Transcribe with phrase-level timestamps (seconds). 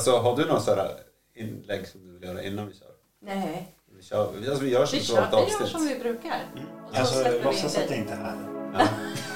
[0.00, 0.90] Alltså har du några sådana
[1.34, 2.88] inlägg som du vill göra innan vi kör?
[3.22, 6.40] Nej, Vi, kör, alltså, vi gör som vi kör, vi gör som vi brukar.
[6.88, 8.36] Och så Alltså, låtsas in att jag inte är här.
[8.74, 8.80] Ja.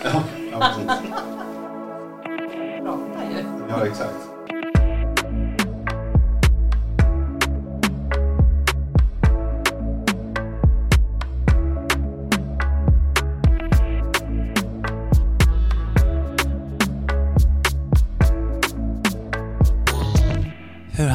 [0.04, 0.22] Ja.
[0.52, 0.86] Ja, precis.
[2.82, 3.44] Prata ju.
[3.68, 4.33] ja, exakt.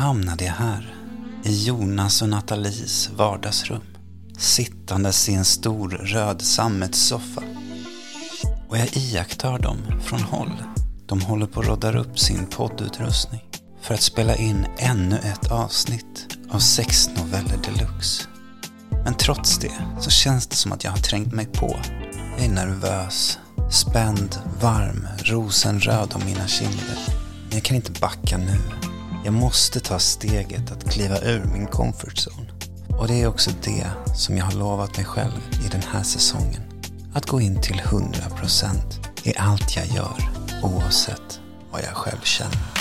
[0.10, 0.96] Hamnade jag här?
[1.44, 3.82] I Jonas och Nathalies vardagsrum.
[4.38, 7.44] Sittandes i en stor röd sammetssoffa.
[8.70, 10.64] Och jag iakttar dem från håll.
[11.06, 13.42] De håller på att roddar upp sin poddutrustning.
[13.82, 18.28] För att spela in ännu ett avsnitt av sex noveller deluxe.
[19.04, 21.80] Men trots det så känns det som att jag har trängt mig på.
[22.38, 23.40] Jag är nervös,
[23.72, 26.98] spänd, varm, rosenröd om mina kinder.
[27.48, 28.79] Men jag kan inte backa nu.
[29.30, 32.52] Jag måste ta steget att kliva ur min comfort zone.
[33.00, 36.62] Och det är också det som jag har lovat mig själv i den här säsongen.
[37.14, 38.76] Att gå in till 100%
[39.24, 40.30] i allt jag gör,
[40.64, 41.40] oavsett
[41.72, 42.79] vad jag själv känner.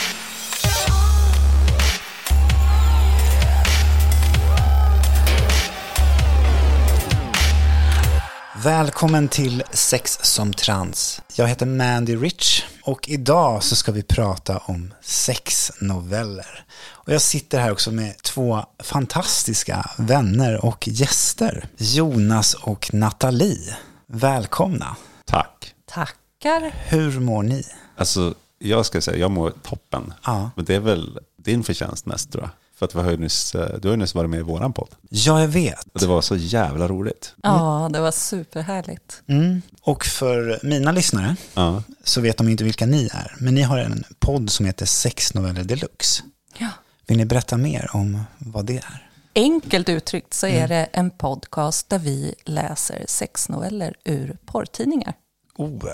[8.64, 11.22] Välkommen till Sex som trans.
[11.36, 16.64] Jag heter Mandy Rich och idag så ska vi prata om sexnoveller.
[16.86, 21.68] Och jag sitter här också med två fantastiska vänner och gäster.
[21.76, 23.76] Jonas och Nathalie.
[24.06, 24.96] Välkomna.
[25.24, 25.74] Tack.
[25.86, 26.74] Tackar.
[26.88, 27.64] Hur mår ni?
[27.96, 30.14] Alltså, jag ska säga, jag mår toppen.
[30.24, 30.50] Ja.
[30.56, 32.50] Men det är väl din förtjänst mest tror jag.
[32.78, 34.72] För att vi har ju nyss, eh, du har ju nyss varit med i våran
[34.72, 34.88] podd.
[35.10, 35.84] Ja, jag vet.
[35.94, 37.34] Och det var så jävla roligt.
[37.42, 39.22] Ja, det var superhärligt.
[39.26, 39.62] Mm.
[39.82, 41.82] Och för mina lyssnare Ja.
[42.04, 43.34] så vet de inte vilka ni är.
[43.40, 46.22] Men ni har en podd som heter Sexnoveller Deluxe.
[46.58, 46.68] Ja.
[47.06, 49.04] Vill ni berätta mer om vad det är?
[49.34, 55.14] Enkelt uttryckt så är det en podcast där vi läser sexnoveller ur porrtidningar.
[55.56, 55.88] Oh.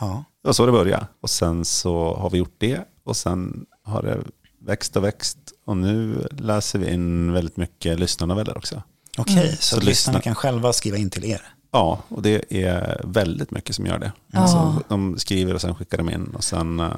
[0.00, 0.24] Ja.
[0.42, 1.06] Det var så det började.
[1.20, 2.80] Och sen så har vi gjort det.
[3.04, 4.18] Och sen har det
[4.66, 5.38] växt och växt.
[5.70, 8.82] Och nu läser vi in väldigt mycket lyssnarnoveller också.
[9.18, 9.48] Okej, Mm.
[9.56, 10.22] så, Så att lyssnarna lyssna.
[10.22, 11.42] kan själva skriva in till er.
[11.72, 14.12] Ja, och det är väldigt mycket som gör det.
[14.32, 14.38] Ja.
[14.38, 16.92] Alltså, de skriver och sen skickar de in och sen eh,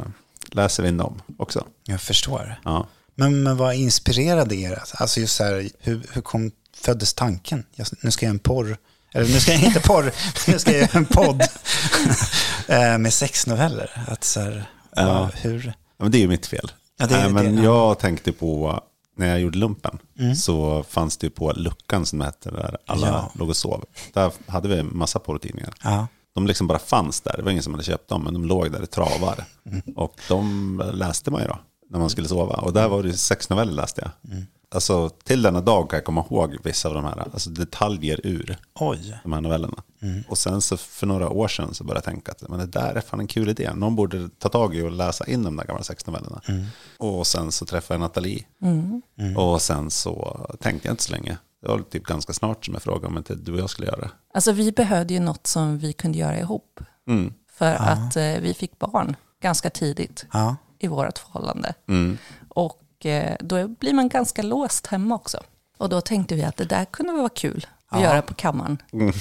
[0.50, 1.64] läser vi in dem också.
[1.84, 2.60] Jag förstår.
[2.64, 2.86] Ja.
[3.14, 4.82] Men, men vad inspirerade er?
[4.94, 7.64] Alltså just så här, hur, hur kom, föddes tanken?
[7.74, 8.76] Jag, nu ska jag en porr,
[9.14, 10.12] eller nu ska jag inte porr,
[10.50, 11.42] nu ska jag göra en podd
[12.68, 14.04] eh, med sexnoveller.
[14.08, 14.64] Att så här,
[14.96, 15.30] Ja.
[15.34, 15.64] hur?
[15.66, 15.72] Ja,
[16.04, 16.72] men det är ju mitt fel.
[16.98, 17.88] Ja, det Nej, men det- ja.
[17.88, 18.80] jag tänkte på,
[19.16, 19.98] när jag gjorde lumpen,
[20.36, 23.30] så fanns det ju på luckan som hette, där alla Ja.
[23.34, 23.84] låg och sov.
[24.12, 25.74] Där hade vi en massa porrtidningar.
[25.82, 26.06] Ja.
[26.34, 28.72] De liksom bara fanns där, det var ingen som hade köpt dem, men de låg
[28.72, 29.44] där i travar.
[29.96, 31.58] Och de läste man ju då,
[31.90, 32.54] när man skulle sova.
[32.56, 34.10] Och där var det sex noveller läste jag.
[34.74, 38.56] Alltså till denna dag kan jag komma ihåg vissa av de här, alltså detaljer ur
[38.74, 39.18] Oj.
[39.22, 39.82] de här novellerna.
[40.28, 42.94] Och sen så för några år sedan så började jag tänka att men det där
[42.94, 43.70] är fan en kul idé.
[43.74, 46.40] Någon borde ta tag i och läsa in de där gamla sexnovellerna.
[46.98, 48.44] Och sen så träffade jag Nathalie.
[49.36, 51.36] Och sen så tänkte jag inte så länge.
[51.62, 54.00] Det var typ ganska snart som jag frågade om inte du och jag skulle göra
[54.00, 54.10] det.
[54.34, 56.80] Alltså vi behövde ju något som vi kunde göra ihop.
[57.08, 57.34] Mm.
[57.52, 60.56] För att eh, vi fick barn ganska tidigt Ja.
[60.78, 61.74] i vårt förhållande.
[61.88, 62.18] Mm.
[63.02, 65.40] Och eh, då blir man ganska låst hemma också.
[65.78, 68.06] Och då tänkte vi att det där kunde vara kul att Ja.
[68.06, 68.78] göra på kammaren.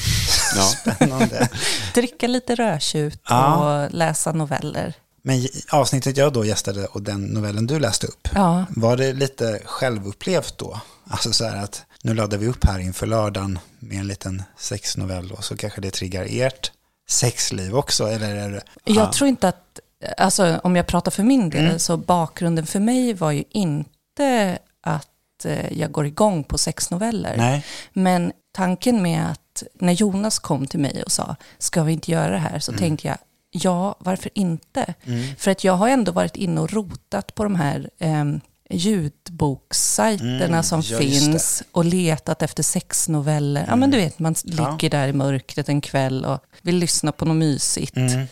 [0.55, 0.63] Ja.
[0.63, 1.49] Spännande.
[1.93, 3.55] Dricka lite rödtjut Ja.
[3.85, 4.93] och läsa noveller.
[5.23, 9.61] Men avsnittet jag då gästade och den novellen du läste upp, Ja, var det lite
[9.65, 10.81] självupplevt då?
[11.09, 15.31] Alltså så här att nu laddar vi upp här inför lördagen med en liten sexnovell
[15.31, 16.71] och så kanske det triggar ert
[17.09, 18.61] sexliv också, eller är det?
[18.83, 19.79] Jag tror inte att,
[20.17, 21.79] alltså om jag pratar för min del, Mm.
[21.79, 27.37] så bakgrunden för mig var ju inte att eh, jag går igång på sexnoveller.
[27.37, 27.65] Nej.
[27.93, 32.29] Men tanken med att när Jonas kom till mig och sa, ska vi inte göra
[32.31, 32.59] det här?
[32.59, 33.17] Så tänkte jag,
[33.51, 34.93] ja, varför inte?
[35.37, 38.25] För att jag har ändå varit inne och rotat på de här eh,
[38.69, 43.65] ljudbokssajterna Mm, som ja, finns och letat efter sexnoveller.
[43.67, 47.25] Ja, men du vet, man ligger där i mörkret en kväll och vill lyssna på
[47.25, 47.97] något mysigt.
[47.97, 48.27] Mm.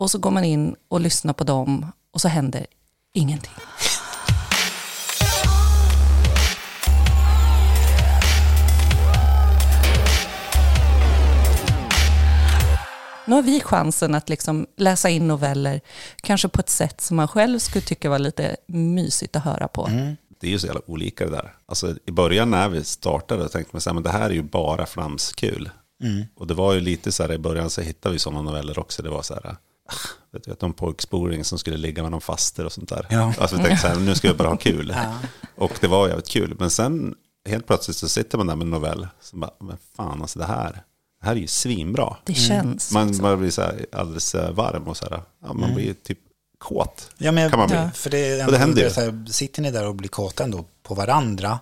[0.00, 2.66] Och så går man in och lyssnar på dem och så händer
[3.14, 3.52] ingenting.
[13.26, 15.80] Nu har vi chansen att liksom läsa in noveller,
[16.16, 19.86] kanske på ett sätt som man själv skulle tycka var lite mysigt att höra på.
[20.40, 21.54] Det är ju så jävla olika det där.
[21.66, 24.42] Alltså, I början när vi startade tänkte man så här, men det här är ju
[24.42, 25.70] bara flamskul.
[26.36, 29.02] Och det var ju lite så här, i början så hittade vi sådana noveller också.
[29.02, 29.56] Det var så här,
[30.32, 33.06] vet du, någon pojksporing som skulle ligga med någon faster och sånt där.
[33.10, 33.34] Ja.
[33.38, 34.94] Alltså jag tänkte så här, nu ska jag bara ha kul.
[35.56, 36.56] Och det var jävligt kul.
[36.58, 37.14] Men sen
[37.48, 40.44] helt plötsligt så sitter man där med en novell som bara, men fan alltså det
[40.44, 40.82] här,
[41.20, 42.16] det här är ju svinbra.
[42.24, 42.92] Det känns.
[42.92, 43.22] Man, så.
[43.22, 46.18] man blir så här alldeles eh, varm och så här, ja, man blir typ
[46.58, 47.10] kåt.
[47.18, 47.76] Ja, men, kan man bli.
[47.76, 47.90] ja.
[47.94, 48.90] För det, är Och det händer ju.
[48.90, 51.58] så här, sitter ni där och blir kåta ändå på varandra?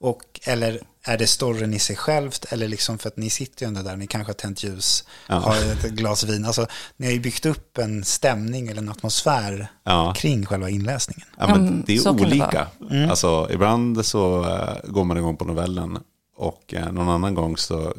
[0.00, 2.44] Och, eller är det storyn i sig självt?
[2.52, 5.34] Eller liksom för att ni sitter ju ändå där, ni kanske har tänt ljus, Ja.
[5.34, 6.44] har ett glas vin.
[6.44, 6.66] Alltså,
[6.96, 10.14] ni har ju byggt upp en stämning eller en atmosfär Ja.
[10.16, 11.26] kring själva inläsningen.
[11.38, 12.66] Ja, men Mm, det är så kan det olika.
[13.10, 15.98] Alltså, ibland så eh, går man igång på novellen
[16.36, 17.94] och eh, någon annan gång så,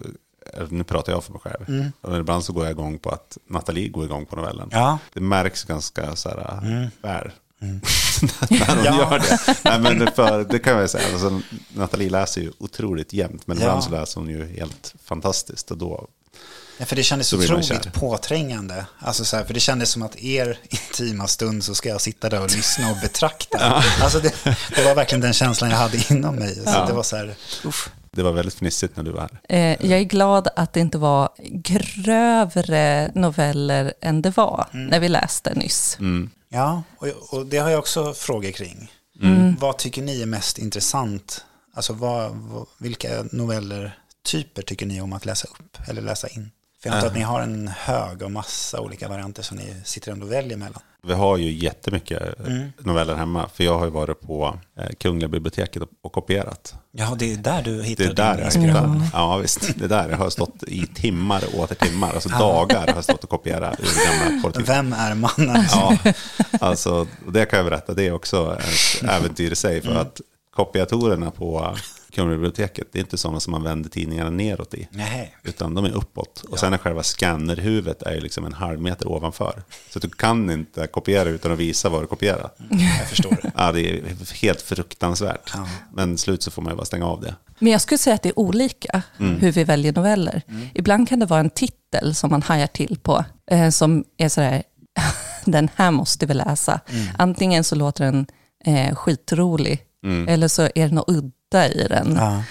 [0.54, 3.38] eller nu pratar jag för mig själv, och ibland så går jag igång på att
[3.50, 4.69] Nathalie går igång på novellen.
[4.71, 5.00] Ja.
[5.13, 7.31] Det märks ganska så här, väl.
[7.59, 8.98] när hon Ja.
[8.98, 9.56] gör det.
[9.63, 11.07] Nej, men för, det kan jag säga.
[11.13, 11.42] Alltså,
[11.74, 13.63] Nathalie läser ju otroligt jämnt, men Ja.
[13.63, 15.71] ibland så läser hon ju helt fantastiskt.
[15.71, 16.07] Och då,
[16.80, 18.86] Ja, för det kändes otroligt påträngande.
[19.00, 22.30] Alltså så här, för det kändes som att er intima stund så ska jag sitta
[22.30, 23.83] där och lyssna och betrakta.
[24.01, 24.33] Alltså det,
[24.75, 26.56] det var verkligen den känslan jag hade inom mig.
[26.56, 27.89] Så det var så här, uff.
[28.12, 29.39] det var väldigt fnissigt när du var här.
[29.57, 35.09] Eh, jag är glad att det inte var grövre noveller än det var när vi
[35.09, 35.98] läste nyss.
[36.49, 38.91] Ja, och, och det har jag också frågor kring.
[39.59, 41.45] Vad tycker ni är mest intressant?
[41.73, 46.51] Alltså vad, vad, vilka noveller, typer tycker ni om att läsa upp eller läsa in?
[46.81, 50.11] För jag antar att ni har en hög och massa olika varianter som ni sitter
[50.11, 50.81] ändå och väljer mellan.
[51.07, 52.21] Vi har ju jättemycket
[52.80, 53.50] noveller hemma.
[53.54, 56.75] För jag har ju varit på eh, Kungliga biblioteket och, kopierat.
[56.92, 59.01] Ja, det är där du Det hittar är där din inspiration.
[59.01, 59.19] hittar.
[59.19, 59.75] Ja, visst.
[59.75, 62.13] Det är där jag har stått i timmar och åter timmar.
[62.13, 63.86] Alltså dagar har jag stått och kopierat ur
[64.25, 64.75] gamla porrtidningar.
[64.83, 65.65] Vem är mannen?
[65.71, 65.98] Ja,
[66.62, 67.94] alltså och det kan jag berätta.
[67.94, 69.81] Det är också ett äventyr i sig.
[69.81, 70.21] För att
[70.56, 71.75] kopiatorerna på
[72.18, 74.88] Kungliga biblioteket, det är inte sådana som man vänder tidningarna neråt i.
[74.92, 75.36] Nej.
[75.44, 76.44] Utan de är uppåt.
[76.50, 79.64] Och sen är själva scannerhuvudet är ju liksom en halv meter ovanför.
[79.90, 82.58] Så du kan inte kopiera utan att visa vad du kopierat.
[83.00, 83.52] Jag förstår det.
[83.58, 85.52] Ja, det är helt fruktansvärt.
[85.54, 85.68] Ja.
[85.94, 87.36] Men slut så får man ju bara stänga av det.
[87.60, 90.42] Men jag skulle säga att det är olika hur vi väljer noveller.
[90.74, 94.64] Ibland kan det vara en titel som man hajar till på, eh, som är sådär,
[95.46, 96.80] den här måste vi läsa.
[97.18, 98.28] Antingen så låter den
[98.66, 99.84] eh, skitrolig,
[100.27, 102.15] eller så är det något udda i den.
[102.15, 102.44] Ja.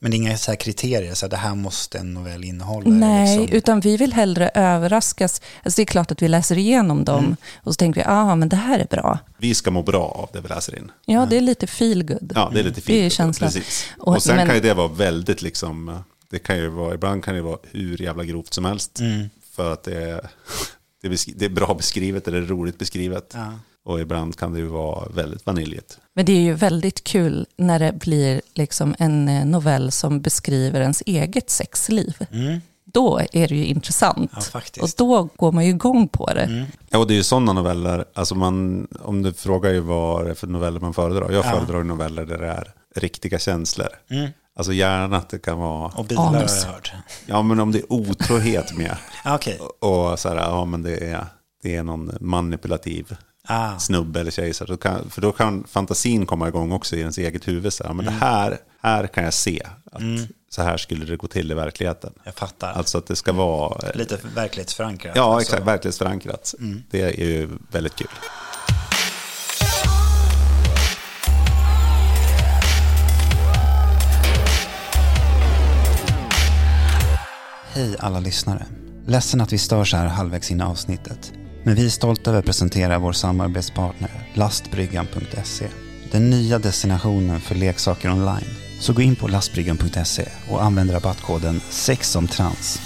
[0.00, 2.90] Men det är inga så här kriterier, så här, det här måste en novell innehålla.
[2.90, 3.56] Nej, liksom.
[3.56, 5.40] utan vi vill hellre överraskas.
[5.62, 8.48] Alltså det är klart att vi läser igenom dem och så tänker vi, ah, men
[8.48, 9.18] det här är bra.
[9.38, 10.90] Vi ska må bra av det vi läser in.
[11.04, 12.32] Ja, det är lite feel good.
[12.34, 12.86] Ja, det är lite fint.
[12.98, 13.50] Det är känslan.
[13.50, 13.86] Precis.
[13.98, 15.98] Och- Och, sen men- kan ju det vara väldigt liksom,
[16.30, 18.98] det kan ju vara, ibland kan det vara hur jävla grovt som helst.
[19.56, 20.20] För att det är,
[21.02, 23.30] det, det är bra beskrivet eller roligt beskrivet.
[23.34, 23.52] Ja.
[23.84, 25.98] Och ibland kan det ju vara väldigt vaniljigt.
[26.14, 30.80] Men det är ju väldigt kul när det blir liksom en eh, novell som beskriver
[30.80, 32.16] ens eget sexliv.
[32.84, 34.16] Då är det ju intressant.
[34.32, 34.42] Mm.
[34.52, 34.60] Ja.
[34.76, 34.82] Mm.
[34.82, 36.66] och då går man ju igång på det.
[36.88, 40.30] Ja, och det är ju sådana noveller, alltså man, om du frågar ju vad det
[40.30, 41.30] är för noveller man föredrar.
[41.30, 41.50] Jag Ja.
[41.50, 43.88] föredrar noveller där det är riktiga känslor.
[44.56, 46.92] Alltså gärna att det kan vara, Och bilar har jag hört.
[47.26, 48.96] ja men om det är otrohet med.
[49.24, 49.58] Ah, Okej.
[49.80, 51.26] Och så här, ja men det är,
[51.62, 53.16] det är någon manipulativ
[53.48, 53.78] Ah.
[53.78, 54.54] snubbe eller tjej.
[54.54, 57.72] Så kan, för då kan fantasin komma igång också i ens eget huvud.
[57.72, 58.20] Så här, men Mm.
[58.20, 59.62] det här, här kan jag se
[59.92, 60.02] att
[60.50, 62.12] så här skulle det gå till i verkligheten.
[62.24, 62.72] Jag fattar.
[62.72, 63.88] Alltså att det ska vara...
[63.88, 65.16] eh, Lite verklighetsförankrat.
[65.16, 65.66] Ja, Alltså, exakt.
[65.68, 66.54] Verklighetsförankrat.
[66.90, 68.08] Det är ju väldigt kul.
[77.74, 78.66] Hej alla lyssnare.
[79.06, 81.32] Ledsen att vi stör så här halvvägs in i avsnittet.
[81.64, 85.66] Men vi är stolta över att presentera vår samarbetspartner lastbryggan.se.
[86.12, 88.56] Den nya destinationen för leksaker online.
[88.80, 92.80] Så gå in på lastbryggan.se och använd rabattkoden sexomtrans.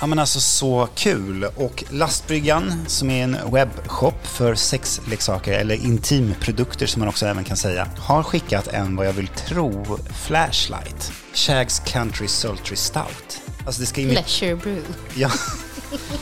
[0.00, 1.44] Ja men alltså så kul.
[1.44, 7.56] Och Lastbryggan som är en webbshop för sexleksaker eller intimprodukter som man också även kan
[7.56, 11.12] säga har skickat en vad jag vill tro flashlight.
[11.34, 13.40] Shags Country Sultry Stout.
[13.66, 14.82] Alltså det ska imi- Pleasure brew.
[15.14, 15.30] ja,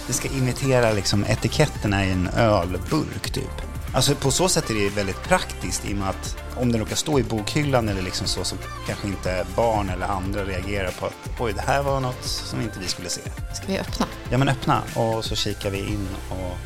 [0.06, 3.50] det ska imitera liksom etiketterna i en ölburk typ.
[3.94, 6.96] Alltså på så sätt är det väldigt praktiskt i och med att om den råkar
[6.96, 11.12] stå i bokhyllan eller liksom så så kanske inte barn eller andra reagerar på att
[11.40, 13.20] oj det här var något som inte vi skulle se.
[13.54, 14.06] Ska vi öppna?
[14.30, 16.56] Ja men öppna och så kikar vi in och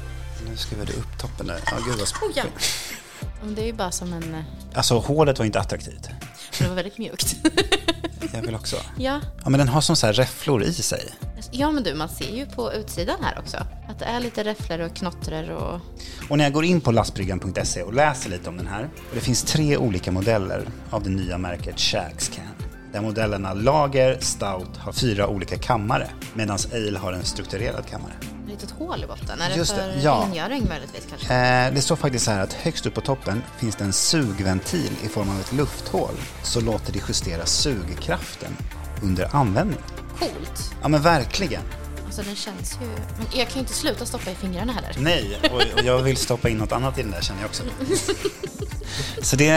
[0.50, 1.58] nu skruvar du upp toppen där.
[1.66, 2.44] Ja gud vad Oh, ja.
[3.56, 4.34] Det är ju bara som en...
[4.34, 4.40] eh,
[4.74, 6.08] Alltså hålet var inte attraktivt.
[6.58, 7.36] Det var väldigt mjukt.
[8.32, 8.76] Jag vill också.
[8.98, 9.20] ja.
[9.44, 11.12] Ja men den har som så här räfflor i sig.
[11.52, 13.56] Ja, men du, man ser ju på utsidan här också
[13.88, 15.80] att det är lite räfflor och knottror och...
[16.30, 19.20] Och när jag går in på lastbryggan.se och läser lite om den här, och det
[19.20, 22.44] finns tre olika modeller av det nya märket Shags Can.
[22.92, 28.12] Där modellerna Lager, Stout har fyra olika kammare, medan Ale har en strukturerad kammare.
[28.46, 29.40] Det litet hål i botten?
[29.40, 30.26] Är det Just det, för ja.
[30.28, 31.34] rengöring möjligtvis kanske?
[31.34, 34.92] Eh, det står faktiskt så här att högst upp på toppen finns det en sugventil
[35.04, 36.14] i form av ett lufthål.
[36.42, 38.56] Så låter det justera sugkraften
[39.02, 39.78] under användning.
[40.18, 40.74] Coolt.
[40.82, 41.62] Ja men verkligen.
[42.04, 42.86] Alltså den känns ju...
[42.86, 44.94] Men jag kan ju inte sluta stoppa i fingrarna heller.
[44.98, 47.62] Nej, och, och jag vill stoppa in något annat i den där känner jag också.
[49.22, 49.50] Så det,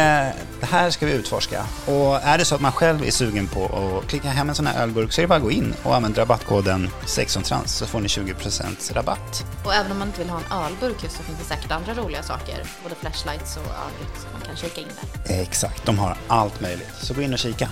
[0.59, 1.65] det här ska vi utforska.
[1.85, 4.67] Och är det så att man själv är sugen på att klicka hem en sån
[4.67, 7.99] här ölburk så är det bara att gå in och använda rabattkoden sexontrans så får
[7.99, 9.45] ni 20% rabatt.
[9.65, 11.93] Och även om man inte vill ha en ölburk just så finns det säkert andra
[11.93, 12.63] roliga saker.
[12.83, 14.87] Både flashlights och övrigt som man kan kika in
[15.27, 15.41] där.
[15.41, 16.89] Exakt, de har allt möjligt.
[17.01, 17.69] Så gå in och kika.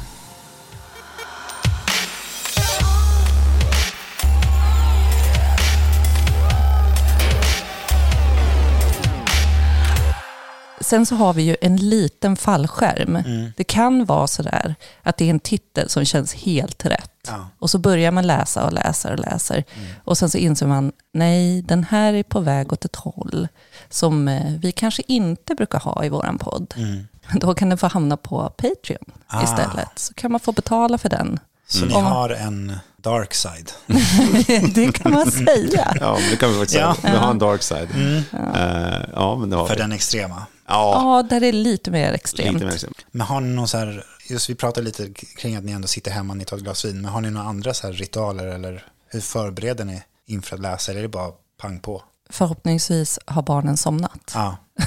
[10.85, 13.23] Sen så har vi ju en liten fallskärm.
[13.57, 17.11] Det kan vara sådär att det är en titel som känns helt rätt.
[17.27, 17.47] Ja.
[17.59, 19.63] Och så börjar man läsa och läser och läser.
[20.03, 23.47] Och sen så inser man, nej, den här är på väg åt ett håll
[23.89, 26.73] som eh, vi kanske inte brukar ha i våran podd.
[27.33, 29.43] Då kan den få hamna på Patreon Ah.
[29.43, 29.89] istället.
[29.95, 31.39] Så kan man få betala för den.
[31.67, 33.71] Så ni Om- har en dark side.
[34.75, 35.97] det kan man säga.
[36.01, 36.95] Ja, men det kan vi faktiskt Ja.
[37.01, 37.11] säga.
[37.13, 37.87] Vi har en dark side.
[38.55, 39.81] Eh, ja, men det har För vi.
[39.81, 40.45] den extrema.
[40.67, 42.53] Ja, Ja, där är lite mer extremt.
[42.53, 43.05] lite mer extremt.
[43.11, 46.11] Men har ni någon så här, just vi pratade lite kring att ni ändå sitter
[46.11, 48.85] hemma, ni tar ett glas vin, men har ni några andra så här ritualer eller
[49.09, 51.31] hur förbereder ni inför att läsa eller är det bara
[51.61, 52.03] pang på?
[52.29, 54.31] Förhoppningsvis har barnen somnat.
[54.35, 54.57] Ja.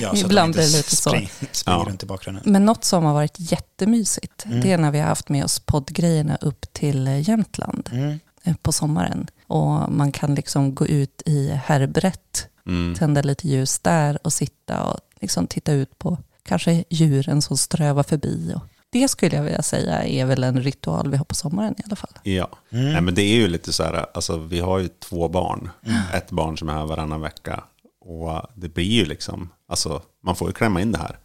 [0.00, 1.10] ja så att Ibland blir det lite så.
[1.10, 1.30] spring,
[1.66, 1.84] Ja.
[1.88, 2.42] runt i bakgrunden.
[2.46, 4.60] Men något som har varit jättemysigt, Mm.
[4.60, 8.18] det är när vi har haft med oss poddgrejerna upp till eh, Jämtland Mm.
[8.44, 9.26] eh, på sommaren.
[9.46, 12.94] Och man kan liksom gå ut i Herbrett, Mm.
[12.94, 18.02] tända lite ljus där och sitta och liksom titta ut på kanske djuren som strövar
[18.02, 18.52] förbi.
[18.56, 21.82] Och det skulle jag vilja säga är väl en ritual vi har på sommaren i
[21.86, 22.18] alla fall.
[22.22, 22.92] Ja, Mm.
[22.92, 25.70] Nej, men det är ju lite så här, alltså vi har ju två barn.
[26.14, 27.64] Ett barn som är här varannan vecka.
[28.00, 31.18] Och det blir ju liksom, alltså man får ju klämma in det här.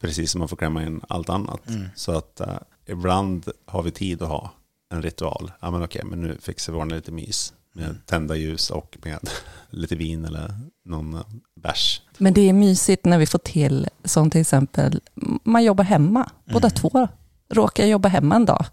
[0.00, 1.60] Precis som man får klämma in allt annat.
[1.94, 4.50] Så att eh, ibland har vi tid att ha
[4.90, 5.52] en ritual.
[5.60, 7.52] Ja men okej, men nu fixar vi ordna lite mys.
[7.78, 9.18] Med tända ljus och med
[9.70, 10.54] lite vin eller
[10.84, 11.22] någon
[11.62, 12.02] bärs.
[12.18, 15.00] Men det är mysigt när vi får till, som till exempel,
[15.44, 16.30] man jobbar hemma.
[16.52, 17.08] Båda två
[17.50, 18.66] råkar jobba hemma en dag.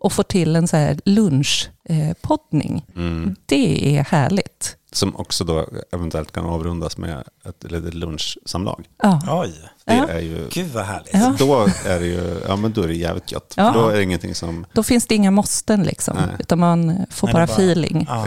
[0.00, 2.14] Och får till en så här lunchpoddning.
[2.20, 3.36] Poddning.
[3.46, 4.76] Det är härligt.
[4.92, 8.88] Som också då eventuellt kan avrundas med ett litet lunchsamlag.
[9.02, 9.20] Ja.
[9.44, 9.52] Oj,
[9.84, 10.08] Det Ja.
[10.08, 11.14] är ju gud vad härligt.
[11.14, 11.34] Ja.
[11.38, 13.54] Då är det ju, ja men då är det jävligt gött.
[13.56, 13.70] Ja.
[13.74, 16.36] Då är det ingenting som, Då finns det inga måsten liksom, Nej.
[16.38, 18.06] utan man får Nej, bara, bara- feeling.
[18.08, 18.26] Ja.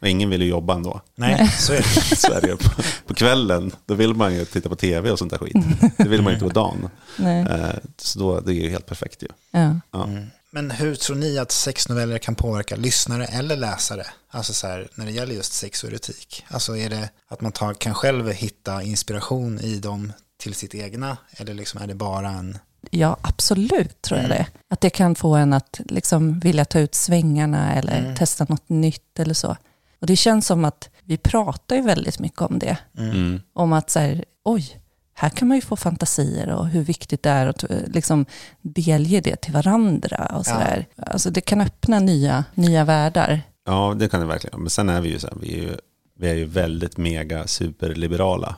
[0.00, 1.00] Och ingen vill ju jobba ändå.
[1.14, 2.16] Nej, så är det.
[2.16, 2.56] Så är det ju.
[2.56, 2.70] På,
[3.06, 5.56] på kvällen, då vill man ju titta på tv och sånt där skit.
[5.96, 6.88] Det vill man ju inte på dagen.
[7.16, 7.40] Nej.
[7.42, 9.28] Eh, Så då, det är ju helt perfekt ju.
[9.50, 9.74] Ja.
[9.92, 10.06] Ja.
[10.54, 14.06] Men hur tror ni att sexnoveller kan påverka lyssnare eller läsare?
[14.30, 16.44] Alltså så här, när det gäller just sex och erotik.
[16.48, 21.16] Alltså är det att man tar, kan själv hitta inspiration i dem till sitt egna?
[21.30, 22.58] Eller liksom är det bara en...
[22.90, 24.46] ja, absolut tror jag det.
[24.70, 29.18] Att det kan få en att liksom vilja ta ut svängarna eller testa något nytt
[29.18, 29.56] eller så.
[30.00, 32.76] Och det känns som att vi pratar ju väldigt mycket om det.
[32.98, 33.40] Mm.
[33.52, 34.81] Om att så här, oj,
[35.22, 38.26] här kan man ju få fantasier och hur viktigt det är att eh, liksom
[38.62, 40.32] delge det till varandra.
[40.38, 40.58] Och så Ja.
[40.58, 40.86] där.
[40.96, 43.42] Alltså det kan öppna nya, nya världar.
[43.66, 44.60] ja, det kan det verkligen.
[44.60, 45.76] Men sen är vi ju så här, vi är ju,
[46.18, 48.56] vi är ju väldigt mega superliberala.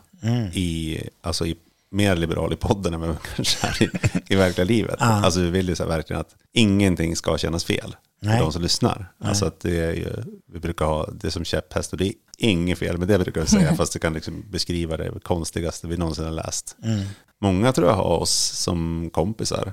[0.52, 1.56] I, alltså i,
[1.90, 3.88] mer liberal i podden än vad vi kanske är i,
[4.28, 4.97] i verkliga livet.
[5.00, 5.06] Ja.
[5.06, 8.37] Alltså vi vill ju så här verkligen att ingenting ska kännas fel Nej.
[8.38, 9.12] för de som lyssnar.
[9.18, 10.12] Alltså att det är ju,
[10.52, 13.46] vi brukar ha det som käpphäst och det är inget fel med det brukar vi
[13.46, 16.76] säga, fast det kan liksom beskriva det konstigaste vi någonsin har läst.
[17.40, 19.72] Många tror jag har oss som kompisar.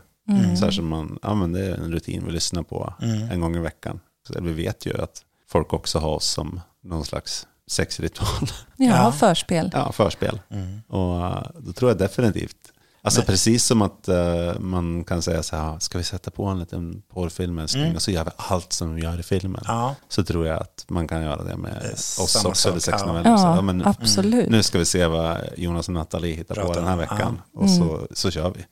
[0.59, 2.93] Så här som man, ja men det är en rutin vi lyssnar på
[3.31, 3.99] en gång i veckan.
[4.27, 8.47] Så vi vet ju att folk också har oss som någon slags sexritual.
[8.77, 9.69] Ja, förspel.
[9.73, 10.39] Ja, förspel.
[10.87, 12.70] Och eh, då tror jag definitivt.
[13.03, 16.59] Alltså precis som att eh, man kan säga så här, ska vi sätta på en
[16.59, 17.95] liten porrfilm älskling?
[17.95, 19.61] och så gör vi allt som vi gör i filmen.
[19.67, 19.95] Ja.
[20.09, 22.93] Så tror jag att man kan göra det med är oss samma också, eller sak,
[22.93, 22.97] ja.
[22.97, 23.29] sexnoveller.
[23.29, 24.49] Ja, ja, men nu, absolut.
[24.49, 27.41] nu ska vi se vad Jonas och Nathalie hittar på Pratar den här veckan.
[27.53, 28.65] Och så, så kör vi.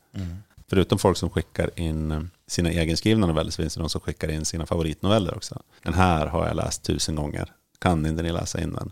[0.69, 4.31] Förutom folk som skickar in eh, sina egenskrivna noveller så finns det de som skickar
[4.31, 5.61] in sina favoritnoveller också.
[5.83, 7.51] Den här har jag läst tusen gånger.
[7.81, 8.91] Kan inte ni läsa in den?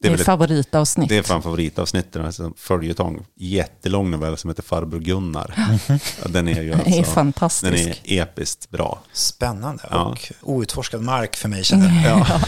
[0.00, 1.08] Det är väl ett- favoritavsnitt.
[1.08, 3.26] det är fan favoritavsnittet, alltså följetong.
[3.36, 5.54] Jättelång novell som heter Farbror Gunnar.
[5.88, 7.72] Ja, Den är ju Den är alltså, fantastisk.
[7.72, 9.02] Den är episkt bra.
[9.12, 10.04] Spännande Ja.
[10.04, 12.26] och outforskad mark för mig känner jag.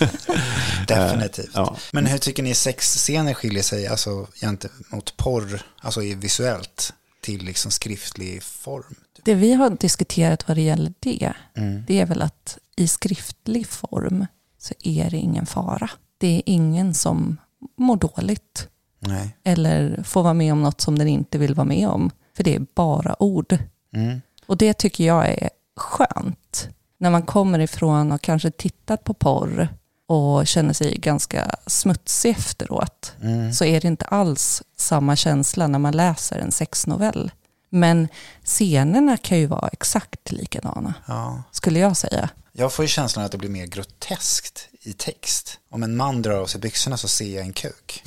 [0.00, 0.06] Ja.
[0.88, 1.50] Definitivt.
[1.54, 1.76] Ja.
[1.92, 7.70] Men hur tycker ni sexscener skiljer sig alltså, gentemot porr, alltså i visuellt, till liksom
[7.70, 8.94] skriftlig form?
[9.24, 11.84] Det vi har diskuterat vad det gäller det, Mm.
[11.86, 14.26] det är väl att i skriftlig form
[14.62, 15.90] så är det ingen fara.
[16.18, 17.36] Det är ingen som
[17.78, 19.36] mår dåligt Nej.
[19.44, 22.10] eller får vara med om något som den inte vill vara med om.
[22.36, 23.58] För det är bara ord.
[23.94, 24.20] Mm.
[24.46, 26.68] Och det tycker jag är skönt.
[26.98, 29.68] När man kommer ifrån och kanske tittat på porr
[30.08, 33.52] och känner sig ganska smutsig efteråt Mm.
[33.52, 37.30] så är det inte alls samma känsla när man läser en sexnovell.
[37.74, 38.08] Men
[38.44, 41.42] scenerna kan ju vara exakt likadana, Ja.
[41.52, 42.28] skulle jag säga.
[42.52, 45.58] Jag får ju känslan att det blir mer groteskt i text.
[45.70, 48.02] Om en man drar av sig byxorna så ser jag en kuk.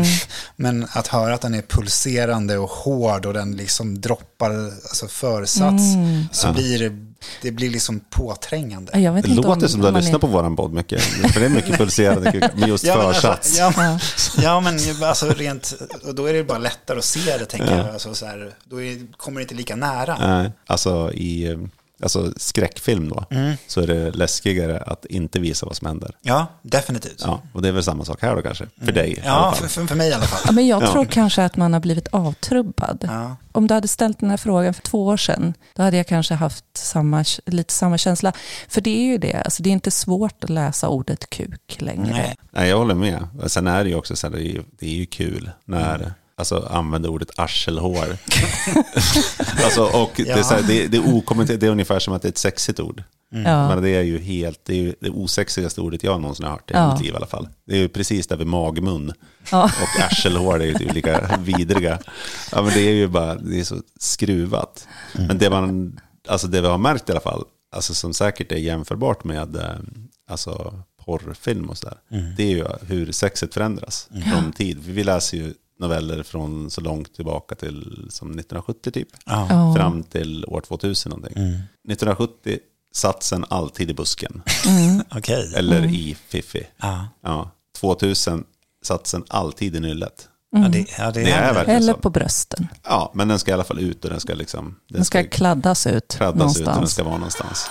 [0.56, 5.82] Men att höra att den är pulserande och hård och den liksom droppar alltså försats
[6.32, 7.07] så blir det,
[7.42, 9.00] det blir liksom påträngande.
[9.00, 11.02] Jag vet Det inte låter om, som du har lyssnat är- på våran podd mycket.
[11.02, 13.60] För det är mycket pulserande med just Ja, men försats.
[13.60, 13.98] Alltså, ja, men,
[14.44, 17.88] ja, men alltså rent, och då är det bara lättare att se det, tänker jag.
[17.88, 20.18] Alltså, så här, då är, kommer det inte lika nära.
[20.38, 21.58] Nej, alltså i eh,
[22.02, 23.56] alltså skräckfilm då, Mm.
[23.66, 26.16] så är det läskigare att inte visa vad som händer.
[26.22, 27.22] Ja, definitivt.
[27.26, 29.22] Ja, och det är väl samma sak här då kanske, för dig Mm.
[29.26, 29.54] Ja, fall.
[29.54, 30.54] för, för, för mig i alla Ja, fall.
[30.54, 30.92] men jag Ja.
[30.92, 33.04] tror kanske att man har blivit avtrubbad.
[33.12, 33.36] Ja.
[33.52, 36.34] Om du hade ställt den här frågan för två år sedan, då hade jag kanske
[36.34, 38.32] haft samma, lite samma känsla.
[38.68, 42.10] För det är ju det, alltså det är inte svårt att läsa ordet kuk längre.
[42.12, 42.36] Nej.
[42.50, 43.26] Nej, jag håller med.
[43.46, 46.12] Sen är det ju också så här, det är ju, det är ju kul när
[46.38, 48.06] alltså, använder ordet arselhår.
[49.64, 52.22] alltså, och det, är så här, det, det är okommenterat, det är ungefär som att
[52.22, 53.02] det är ett sexigt ord.
[53.30, 53.68] Ja.
[53.68, 56.70] Men det är ju helt, det är ju det osexigaste ordet jag någonsin har hört
[56.70, 56.92] i Ja.
[56.92, 57.48] mitt liv i alla fall.
[57.66, 59.12] Det är ju precis där vid magmun.
[59.50, 59.64] Ja.
[59.64, 61.98] Och arselhår är ju typ lika vidriga.
[62.52, 64.88] Ja men det är ju bara, det är så skruvat.
[65.12, 67.44] Men det man, alltså det vi har märkt i alla fall,
[67.76, 69.62] alltså som säkert är jämförbart med eh,
[70.30, 71.96] alltså porrfilm och sådär.
[72.36, 74.84] Det är ju hur sexet förändras från tid.
[74.84, 79.08] För vi läser ju noveller från så långt tillbaka till som 1970 typ.
[79.26, 79.46] Ja.
[79.50, 79.74] Ja.
[79.76, 81.32] Fram till år 2000 någonting.
[81.32, 82.58] 1970
[82.94, 84.42] satsen alltid i busken.
[85.16, 85.52] Okej.
[85.56, 86.66] Eller i Fiffi.
[86.76, 87.08] Ja.
[87.22, 87.50] Ja.
[87.80, 88.44] 2000
[88.84, 90.28] satsen alltid i nyllet.
[90.50, 91.98] Ja, det, ja, det, Det är verkligen Eller så.
[91.98, 92.68] på brösten.
[92.84, 94.74] Ja, men den ska i alla fall ut och den ska liksom...
[94.88, 96.92] Den ska kladdas ut kladdas ut och den någonstans.
[96.92, 97.66] ska vara någonstans.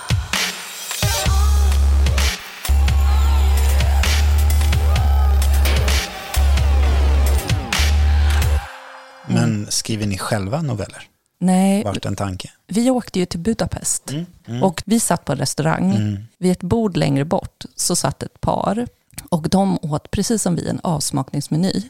[9.28, 11.04] Men skriver ni själva noveller?
[11.40, 12.50] Nej, Vart en tanke?
[12.68, 14.12] vi åkte ju till Budapest
[14.48, 14.64] Mm.
[14.64, 16.18] och vi satt på en restaurang.
[16.38, 18.88] Vid ett bord längre bort så satt ett par
[19.30, 21.90] och de åt precis som vi en avsmakningsmeny.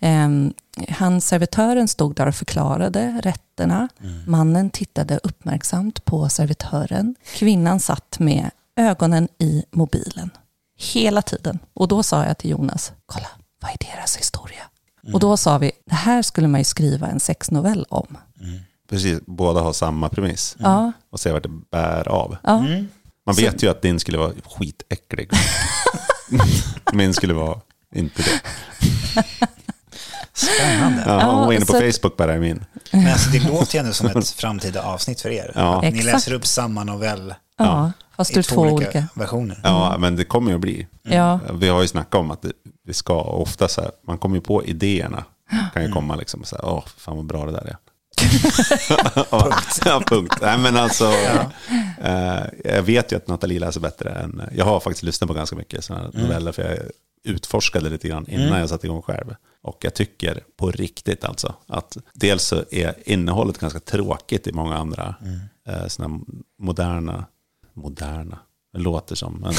[0.00, 0.52] Ehm,
[0.88, 3.88] han, servitören stod där och förklarade rätterna.
[4.26, 7.14] Mannen tittade uppmärksamt på servitören.
[7.34, 10.30] Kvinnan satt med ögonen i mobilen
[10.78, 11.58] hela tiden.
[11.74, 13.28] Och då sa jag till Jonas, kolla,
[13.60, 14.62] vad är deras historia?
[15.12, 18.18] Och då sa vi, det här skulle man ju skriva en sexnovell om.
[18.90, 20.56] Precis, båda har samma premiss.
[20.58, 22.36] Ja, Och se vart det bär av.
[22.42, 22.64] ja.
[23.26, 25.30] Man vet ju att din skulle vara skitäcklig.
[26.92, 27.60] Min skulle vara
[27.94, 28.40] inte det.
[30.32, 31.04] Spännande.
[31.06, 32.64] Ja, hon var inne på så Facebook bara i min.
[32.92, 35.52] Men alltså, det låter ju ändå som ett framtida avsnitt för er.
[35.54, 35.80] Ja.
[35.80, 37.92] Ni läser upp samma novell ja.
[38.16, 39.08] Fast i ur två olika.
[39.14, 39.60] versioner.
[39.62, 40.86] Ja, men det kommer ju att bli.
[41.02, 41.40] Ja.
[41.52, 42.52] Vi har ju snackat om att det,
[42.86, 45.24] vi ska ofta så här, man kommer ju på idéerna.
[45.74, 47.76] kan ju komma liksom så här, åh, fan vad bra det där är.
[49.30, 49.82] punkt.
[49.84, 50.38] ja, punkt.
[50.42, 51.04] Nej, men alltså,
[52.02, 55.56] eh, jag vet ju att Nathalie läser bättre än, jag har faktiskt lyssnat på ganska
[55.56, 56.78] mycket sådana noveller, för jag
[57.24, 59.34] utforskade lite grann innan jag satte igång själv.
[59.62, 64.76] Och jag tycker på riktigt alltså, att dels så är innehållet ganska tråkigt i många
[64.76, 65.14] andra
[65.68, 66.20] eh, sådana
[66.58, 67.24] moderna,
[67.74, 68.38] moderna,
[68.72, 69.54] det låter som, men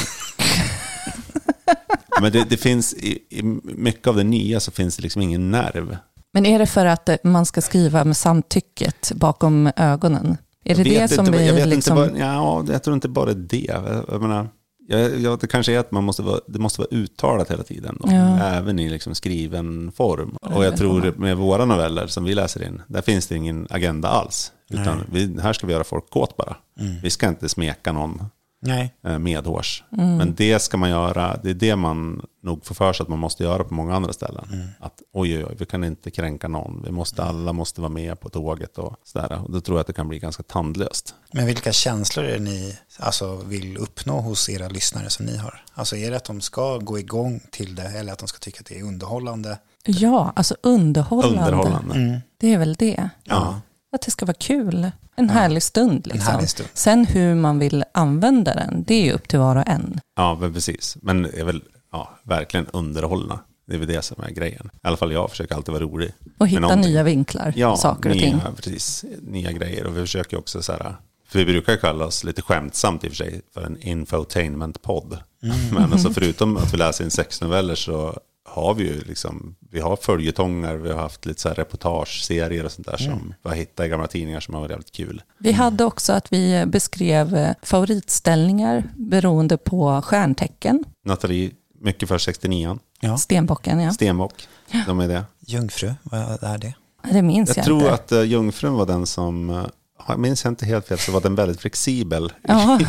[2.20, 5.50] men det, det finns, i, i mycket av det nya så finns det liksom ingen
[5.50, 5.96] nerv.
[6.32, 10.36] Men är det för att man ska skriva med samtycket bakom ögonen?
[10.64, 11.98] Är det Jag det som inte, jag blir vet liksom...
[11.98, 13.64] inte bara, ja, jag tror inte bara det.
[13.68, 14.48] Jag, jag menar,
[14.88, 17.96] jag, det kanske är att man måste vara, det måste vara uttalat hela tiden.
[18.00, 18.38] Då, Ja.
[18.38, 20.36] Även i liksom skriven form.
[20.40, 24.08] Och jag tror med våra noveller som vi läser in, där finns det ingen agenda
[24.08, 24.52] alls.
[24.70, 26.56] Utan vi, här ska vi göra folk kåt bara.
[27.02, 28.22] Vi ska inte smeka någon
[28.60, 28.94] Nej.
[29.04, 29.84] eh, medhårs.
[29.92, 30.16] Mm.
[30.16, 33.18] Men det ska man göra, det är det man nog får för sig att man
[33.18, 34.68] måste göra på många andra ställen.
[34.80, 38.20] Att oj, oj, oj, vi kan inte kränka någon, vi måste, alla måste vara med
[38.20, 39.42] på tåget och sådär.
[39.44, 41.14] Och då tror jag att det kan bli ganska tandlöst.
[41.32, 45.64] Men vilka känslor är det ni alltså, vill uppnå hos era lyssnare som ni har?
[45.74, 48.60] Alltså är det att de ska gå igång till det eller att de ska tycka
[48.60, 49.58] att det är underhållande?
[49.84, 51.42] Ja, alltså underhållande.
[51.42, 52.20] Underhållande.
[52.38, 53.08] Det är väl det.
[53.24, 53.60] Ja.
[53.92, 54.90] Att det ska vara kul.
[55.16, 56.06] En härlig stund.
[56.06, 56.32] Liksom.
[56.32, 56.68] härlig stund.
[56.74, 60.00] Sen hur man vill använda den, det är ju upp till var och en.
[60.16, 60.96] Ja, men precis.
[61.02, 63.40] Men det är väl ja, verkligen underhållna.
[63.66, 64.70] Det är väl det som är grejen.
[64.74, 66.12] I alla fall jag försöker alltid vara rolig.
[66.38, 68.40] Och hitta nya vinklar, ja, saker och nya, ting.
[68.56, 69.86] Precis, nya grejer.
[69.86, 70.96] Och vi försöker också så här,
[71.28, 75.18] För vi brukar ju kalla oss lite skämtsamt i och för sig för en infotainment-podd.
[75.72, 78.18] Men alltså förutom att vi läser in sexnoveller så
[78.56, 82.72] har vi ju liksom, vi har följetongar, vi har haft lite så här reportageserier och
[82.72, 85.22] sånt där som vi har hittat i gamla tidningar som har varit jävligt kul.
[85.38, 90.84] Vi hade också att vi beskrev eh, favoritställningar beroende på stjärntecken.
[91.04, 93.18] Nathalie, mycket för 69 Ja.
[93.18, 93.92] Stenbocken, ja.
[93.92, 94.48] Stenbock,
[94.86, 95.24] de är det.
[95.46, 96.74] Jungfru, vad är det?
[97.12, 97.94] Det minns jag, Jag tror inte.
[97.94, 99.66] att uh, Jungfrun var den som, uh,
[100.08, 102.80] jag minns jag inte helt fel, så var den väldigt flexibel Ja.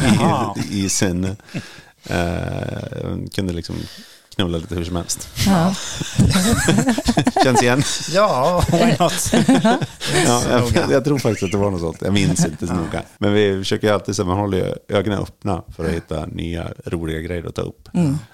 [0.72, 1.36] I, i sin, uh,
[3.34, 3.76] kunde liksom
[4.38, 5.30] knulla lite hur som helst.
[5.48, 5.76] Ja.
[7.44, 7.84] Känns igen?
[8.14, 9.32] Ja, why not?
[10.26, 10.42] Ja,
[10.74, 11.98] jag, jag tror faktiskt att det var något sånt.
[12.02, 13.02] Jag minns inte så noga.
[13.18, 17.48] Men vi försöker alltid, så man håller ögonen öppna för att hitta nya roliga grejer
[17.48, 17.90] att ta upp.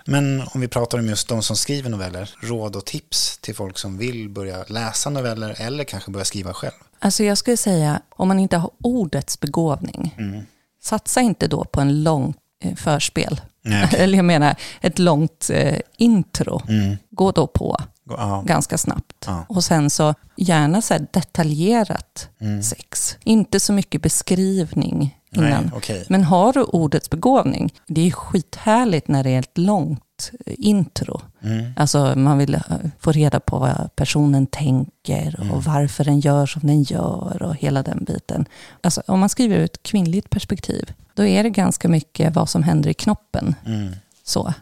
[0.05, 3.77] Men om vi pratar om just de som skriver noveller, råd och tips till folk
[3.77, 6.73] som vill börja läsa noveller eller kanske börja skriva själv.
[6.99, 10.15] Alltså jag skulle säga, om man inte har ordets begåvning,
[10.83, 12.33] satsa inte då på en lång
[12.75, 13.41] förspel.
[13.63, 13.99] Nej, okej.
[14.03, 16.61] Eller jag menar, ett långt eh, intro.
[17.09, 17.77] Gå då på
[18.09, 18.43] Ja.
[18.45, 19.23] ganska snabbt.
[19.25, 19.45] Ja.
[19.49, 22.29] Och sen så gärna så här detaljerat
[22.63, 23.17] sex.
[23.23, 25.71] Inte så mycket beskrivning Nej, innan.
[25.75, 26.05] okej.
[26.09, 30.01] Men har du ordets begåvning, det är skithärligt när det är ett långt
[30.45, 31.21] intro.
[31.75, 32.61] Alltså man vill eh,
[32.99, 37.83] få reda på vad personen tänker och varför den gör som den gör och hela
[37.83, 38.45] den biten.
[38.81, 42.63] Alltså om man skriver ur ett kvinnligt perspektiv, då är det ganska mycket vad som
[42.63, 43.55] händer i knoppen.
[44.23, 44.53] Så.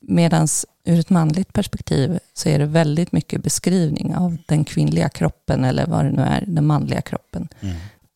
[0.00, 0.48] Medan
[0.84, 5.86] ur ett manligt perspektiv så är det väldigt mycket beskrivning av den kvinnliga kroppen eller
[5.86, 7.48] vad det nu är, den manliga kroppen.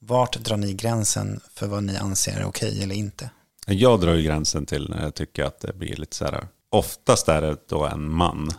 [0.01, 3.31] Vart drar ni gränsen för vad ni anser är okej eller inte?
[3.67, 7.29] Jag drar ju gränsen till när jag tycker att det blir lite så här, oftast
[7.29, 8.51] är det då en man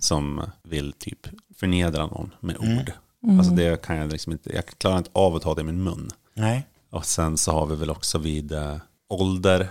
[0.00, 1.26] som vill typ
[1.56, 2.92] förnedra någon med ord.
[3.38, 5.82] Alltså det kan jag liksom inte, jag klarar inte av att ta det i min
[5.82, 6.10] mun.
[6.34, 6.66] Nej.
[6.90, 8.76] Och sen så har vi väl också vid eh,
[9.08, 9.68] ålder.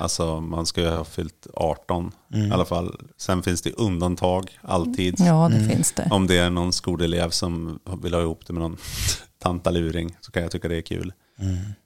[0.00, 2.96] Alltså man ska ju ha fyllt 18 i alla fall.
[3.16, 5.14] Sen finns det undantag alltid.
[5.18, 6.08] Ja, det finns det.
[6.10, 8.76] Om det är någon skolelev som vill ha ihop det med någon
[9.38, 11.12] tantaluring så kan jag tycka det är kul.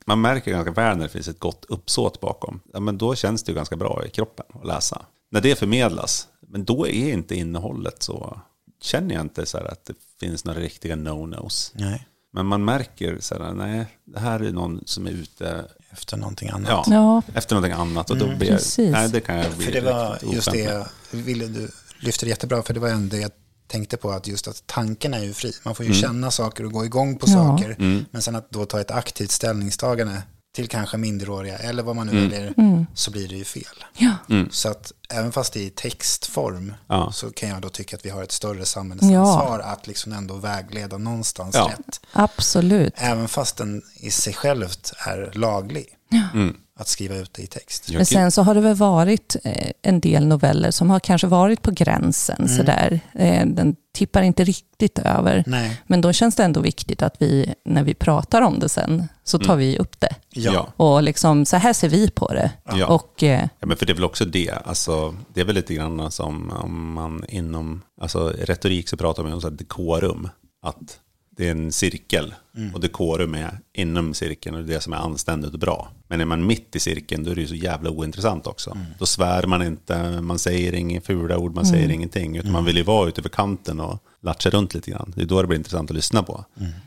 [0.06, 2.61] Man märker ganska väl när det finns ett gott uppsåt bakom.
[2.72, 5.02] Ja, men då känns det ju ganska bra i kroppen att läsa.
[5.30, 8.40] När det förmedlas, men då är inte innehållet så...
[8.82, 11.72] Känner jag inte så här att det finns några riktiga no-nos.
[11.74, 12.06] Nej.
[12.32, 16.48] Men man märker så här, nej, det här är någon som är ute Efter någonting
[16.48, 16.68] annat.
[16.68, 17.22] ja, Ja.
[17.34, 18.10] efter någonting annat.
[18.10, 18.78] Och då blir precis.
[18.78, 22.30] jag, nej, det kan jag bli För det var just det ville du lyfte det
[22.30, 23.30] jättebra, för det var ändå det jag
[23.66, 25.52] tänkte på, att just att tanken är ju fri.
[25.64, 26.02] Man får ju Mm.
[26.02, 27.32] känna saker och gå igång på Ja.
[27.34, 27.76] saker,
[28.10, 30.22] men sen att då ta ett aktivt ställningstagande
[30.56, 32.54] till kanske minderåriga, eller vad man nu väljer,
[32.94, 33.84] så blir det ju fel.
[33.96, 34.12] Ja.
[34.50, 36.74] Så att även fast det är i textform, Mm.
[36.86, 37.12] Ja.
[37.12, 40.98] så kan jag då tycka att vi har ett större samhällsansvar att liksom ändå vägleda
[40.98, 41.70] någonstans Ja.
[41.78, 42.00] rätt.
[42.12, 42.92] Absolut.
[42.96, 45.86] Även fast den i sig självt är laglig.
[46.34, 46.56] Mm.
[46.78, 47.88] Att skriva ut det i text.
[47.92, 51.62] Men sen så har det väl varit eh, en del noveller som har kanske varit
[51.62, 53.00] på gränsen sådär.
[53.14, 55.44] Eh, Den tippar inte riktigt över.
[55.46, 55.80] Nej.
[55.86, 59.38] Men då känns det ändå viktigt att vi, när vi pratar om det sen, så
[59.38, 60.14] tar vi upp det.
[60.30, 60.52] Ja.
[60.54, 60.84] Ja.
[60.84, 62.50] Och liksom, så här ser vi på det.
[62.72, 62.86] Ja.
[62.86, 64.50] Och eh, Ja, men för det är väl också det.
[64.64, 69.32] Alltså, det är väl lite grann som om man inom alltså, retorik så pratar man
[69.32, 70.28] om så här dekorum.
[70.62, 70.98] Att
[71.37, 72.35] det är en cirkel
[72.75, 75.88] och dekorum är inom cirkeln och det är det som är anständigt och bra.
[76.09, 78.79] Men är man mitt i cirkeln då är det ju så jävla ointressant också.
[78.99, 82.37] Då svär man inte, man säger inga fula ord, man säger ingenting.
[82.37, 85.12] Utan man vill ju vara ute över kanten och latcha runt lite grann.
[85.16, 86.44] Det är då det blir intressant att lyssna på.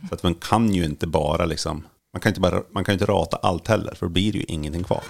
[0.10, 1.84] Så att man kan ju inte bara liksom,
[2.14, 4.46] man kan inte, bara, man kan inte rata allt heller för då blir det ju
[4.48, 5.04] ingenting kvar.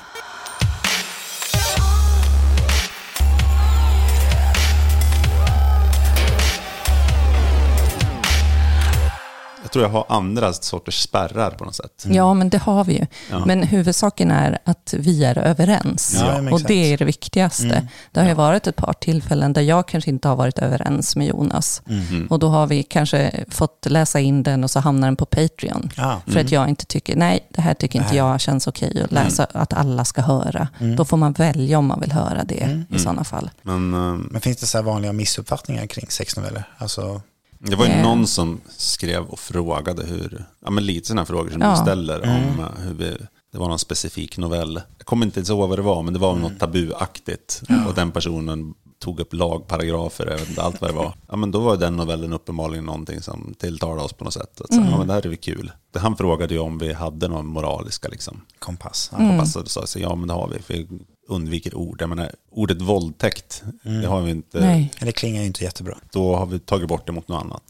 [9.62, 12.06] Jag tror jag har andra sorters spärrar på något sätt.
[12.06, 13.06] ja, men det har vi ju.
[13.32, 13.46] Ja.
[13.46, 16.16] Men huvudsaken är att vi är överens.
[16.20, 17.88] Ja, och det är det viktigaste.
[18.12, 21.28] Det har ju varit ett par tillfällen där jag kanske inte har varit överens med
[21.28, 21.82] Jonas.
[22.30, 25.90] Och då har vi kanske fått läsa in den och så hamnar den på Patreon.
[25.98, 26.22] Ja.
[26.28, 29.48] För att jag inte tycker, nej, det här tycker inte jag känns okej att läsa,
[29.54, 30.68] att alla ska höra.
[30.98, 33.50] Då får man välja om man vill höra det i sådana fall.
[33.62, 34.00] Men eh,
[34.32, 36.64] Men finns det så här vanliga missuppfattningar kring sexnoveller?
[36.78, 37.22] Alltså,
[37.60, 38.04] det var ju Eh.
[38.04, 41.70] någon som skrev och frågade hur, ja men lite sådana frågor som Ja.
[41.72, 43.18] du ställer om eh, hur vi,
[43.52, 44.82] det var någon specifik novell.
[44.98, 47.62] Jag kommer inte ens ihåg vad det var, men det var något tabuaktigt.
[47.88, 51.14] Och den personen tog upp lagparagrafer, jag vet inte allt vad det var.
[51.30, 54.62] Ja men då var den novellen uppenbarligen någonting som tilltalade oss på något sätt.
[54.62, 55.72] Att, så, ja men det här är väl kul.
[55.98, 58.42] Han frågade ju om vi hade någon moraliska liksom.
[58.60, 59.12] kompass.
[59.18, 59.24] Ja.
[59.26, 60.88] Hoppas att du sa så, ja men det har vi, för vi
[61.30, 62.02] undviker ord.
[62.02, 63.64] Jag menar, ordet våldtäkt,
[64.02, 64.94] det har vi inte, Nej.
[65.00, 65.96] Det klingar ju inte jättebra.
[66.12, 67.64] då har vi tagit bort det mot något annat.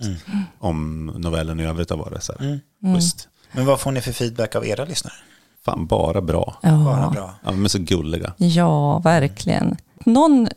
[0.59, 2.59] Om novellen i övrigt har varit så här,
[2.95, 3.27] schysst.
[3.51, 5.13] Men vad får ni för feedback av era lyssnare?
[5.65, 6.57] fan bara bra.
[6.63, 7.33] Bara Ja, bra.
[7.43, 8.33] Ja, de är så gulliga.
[8.37, 9.77] ja, verkligen.
[10.05, 10.47] Någon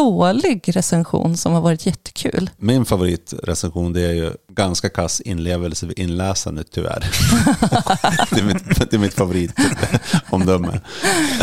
[0.00, 2.50] dålig recension som har varit jättekul.
[2.56, 7.00] Min favoritrecension det är ju ganska kass inlevelse vid inläsandet tyvärr.
[8.34, 10.80] det, är mitt, det är mitt favoritomdöme.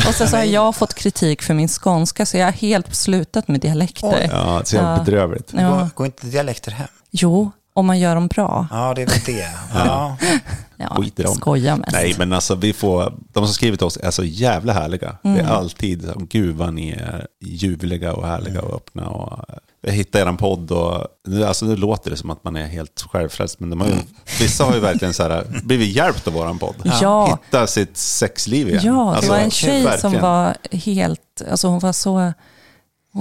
[0.08, 3.48] Och sen så har jag fått kritik för min skånska, så jag har helt slutat
[3.48, 4.16] med dialekter.
[4.22, 4.30] Oj.
[4.32, 5.54] Ja, så jävla bedrövligt.
[5.54, 5.70] Ja.
[5.70, 6.88] Går, går inte dialekter hem?
[7.12, 8.68] Jo, om man gör dem bra.
[8.72, 9.48] Ja, det är väl det.
[9.74, 10.18] Ja.
[10.78, 11.36] Ja, Skit i dem.
[11.36, 11.92] skoja mest.
[11.92, 15.18] Nej, men alltså vi får, de som skrivit till oss är så jävla härliga.
[15.22, 19.08] Det är alltid, som, gud vad ni är ljuvliga och härliga och öppna.
[19.10, 19.40] Och,
[19.82, 23.06] jag hittade eran podd och nu, alltså, nu låter det som att man är helt
[23.12, 23.60] självfrälst.
[23.60, 23.94] Men de har ju,
[24.40, 26.76] vissa har ju verkligen så här, blivit hjälpt av våran podd.
[27.02, 27.40] Ja.
[27.46, 28.82] Hitta sitt sexliv igen.
[28.86, 30.22] Ja, det Alltså, var en tjej som verkligen.
[30.22, 32.34] var helt, alltså hon var så...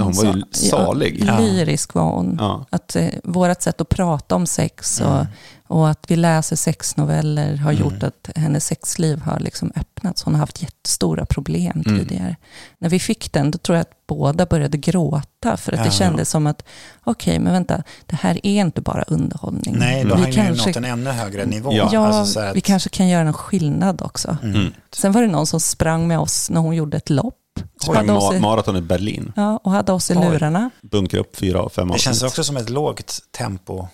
[0.05, 1.25] hon var ju sa- salig.
[1.27, 2.37] Ja, lyrisk var hon.
[2.41, 2.67] Ja.
[2.71, 5.27] Att eh, vårt sätt att prata om sex och,
[5.69, 10.23] och att vi läser sexnoveller har gjort att hennes sexliv har liksom öppnats.
[10.23, 12.37] Hon har haft jättestora problem tidigare.
[12.79, 15.57] När vi fick den, då tror jag att båda började gråta.
[15.57, 15.91] För att det Ja.
[15.91, 16.63] kändes som att,
[17.05, 19.77] okej, men vänta, det här är inte bara underhållning.
[19.79, 21.73] Nej, då vi har ju nått en ännu högre nivå.
[21.73, 22.07] Ja.
[22.07, 24.37] Alltså så här vi att- kanske kan göra någon skillnad också.
[24.43, 24.73] Mm.
[24.93, 27.35] Sen var det någon som sprang med oss när hon gjorde ett lopp.
[27.83, 29.33] Sprang ma- i, maraton i Berlin.
[29.37, 30.25] ja, och hade oss i Oj.
[30.31, 30.71] lurarna.
[30.83, 32.29] Bunkra upp fyra av fem Det känns avsnitt.
[32.31, 33.89] också som ett lågt tempo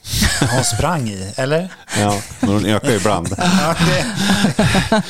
[0.55, 1.73] hon sprang i, eller?
[2.01, 3.29] Ja, men hon ökar ju ibland.
[3.39, 4.05] Ja, det,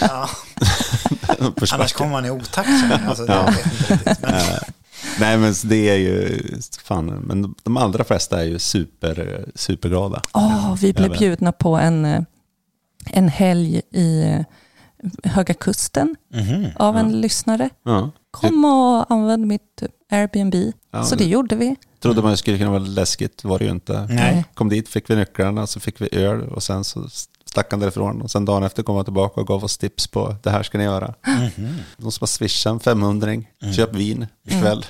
[0.01, 0.29] ja.
[1.73, 2.69] Annars kommer man i otakt.
[3.09, 3.23] Alltså.
[3.27, 3.55] Men,
[5.21, 6.41] Nej men det är ju,
[6.85, 10.23] fan, men de allra flesta är ju super, superglada.
[10.33, 12.23] Åh, vi blev bjudna på en, eh,
[13.11, 14.35] en helg i
[15.25, 16.67] Höga Kusten Mhm.
[16.77, 17.71] av en lyssnare.
[17.85, 18.11] Ja.
[18.31, 20.55] Kom och använd mitt Airbnb.
[20.91, 21.77] Ja, så det- gjorde vi.
[22.01, 24.07] Trodde man skulle kunna vara läskigt, var det ju inte.
[24.11, 24.45] Nej.
[24.55, 27.09] Kom dit, fick vi nycklarna, så fick vi öl och sen så
[27.45, 28.23] stack han därifrån.
[28.23, 30.79] Och sen dagen efter kom han tillbaka och gav oss tips på det här ska
[30.79, 31.15] ni göra.
[31.27, 31.77] Mhm.
[31.97, 33.29] De som har swishat en 500
[33.77, 34.85] köp vin ikväll.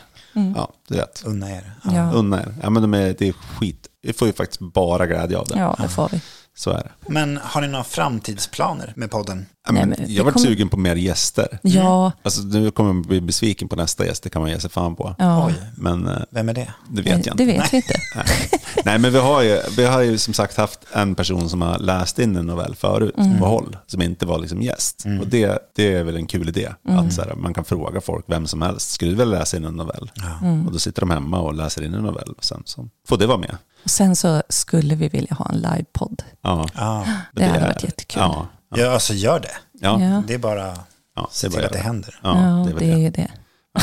[0.57, 1.23] Ja, du vet.
[1.27, 1.73] Unna er.
[1.85, 1.97] Mm.
[1.97, 2.55] Ja, Unna er.
[2.63, 3.89] Ja, men de är, det är skit.
[4.03, 5.59] Vi får ju faktiskt bara glädje av det.
[5.59, 6.21] ja det får vi.
[6.57, 6.91] Så är det.
[7.13, 9.47] Men har ni några framtidsplaner med podden?
[9.67, 11.59] Ja, Nej, men jag har varit kommer- sugen på mer gäster.
[11.63, 14.71] Ja, Alltså, nu kommer jag bli besviken på nästa gäst, det kan man ge sig
[14.71, 15.15] fan på.
[15.19, 15.47] ja.
[15.47, 16.75] Oj, Men eh, vem är det?
[16.91, 17.61] det vet jag det inte.
[17.63, 17.95] vet vi inte.
[18.85, 21.79] Nej, men vi har, ju, vi har ju som sagt haft en person som har
[21.79, 23.39] läst in en novell förut Mm.
[23.39, 25.05] på håll, som inte var liksom gäst.
[25.21, 26.99] Och det, det är väl en kul idé, Mm.
[27.07, 29.65] att så här, man kan fråga folk, vem som helst, skulle du vilja läsa in
[29.65, 30.11] en novell?
[30.43, 30.67] Mm.
[30.67, 33.27] Och då sitter de hemma och läser in en novell, och sen så får det
[33.27, 33.57] vara med.
[33.85, 36.23] Och sen så skulle vi vilja ha en livepodd.
[36.43, 38.23] Ja, Ja, Det hade är- varit jättekul.
[38.23, 39.55] Ja, ja alltså gör det.
[39.81, 40.23] ja.
[40.27, 40.77] Det är bara
[41.17, 42.19] ja se det till att det händer.
[42.23, 43.11] Ja, Ja, det är väl det det.
[43.11, 43.29] det.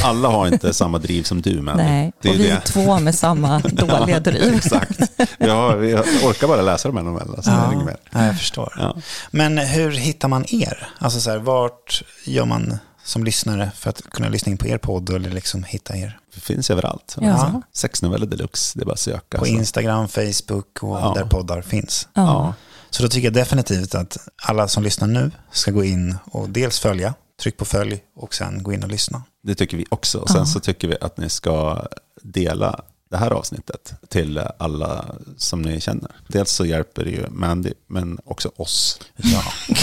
[0.04, 2.56] Alla har inte samma driv som du, men Nej, det är och ju vi det.
[2.56, 4.54] är två med samma dåliga driv.
[4.56, 5.00] Exakt.
[5.40, 7.98] Vi, har, vi orkar bara läsa de här novellerna, det.
[8.12, 8.74] Ja, jag förstår.
[8.80, 8.96] Ja.
[9.32, 10.88] Men hur hittar man er?
[11.00, 12.78] Alltså så här, vart gör man
[13.10, 16.19] som lyssnare för att kunna lyssna in på er podd eller liksom hitta er?
[16.36, 17.15] Det finns överallt.
[17.22, 17.62] Ja.
[17.74, 19.38] Sex noveller deluxe, det är bara att söka.
[19.38, 19.52] På så.
[19.52, 21.13] Instagram, Facebook och Ja.
[21.17, 22.08] där poddar finns.
[22.13, 22.22] Ja.
[22.22, 22.54] Ja.
[22.89, 26.80] Så då tycker jag definitivt att alla som lyssnar nu ska gå in och dels
[26.80, 29.24] följa, tryck på följ och sen gå in och lyssna.
[29.43, 30.17] Det tycker vi också.
[30.19, 31.86] Och sen så tycker vi att ni ska
[32.22, 35.06] dela det här avsnittet till alla
[35.38, 36.12] som ni känner.
[36.28, 39.00] Dels så hjälper det ju Mandy, men också oss.
[39.15, 39.43] Ja.